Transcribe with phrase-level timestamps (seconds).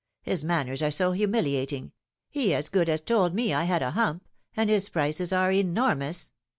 [0.23, 1.91] His manners are so humiliating
[2.27, 4.27] he as good as told me I had a hump
[4.57, 6.31] and his prices are enormous."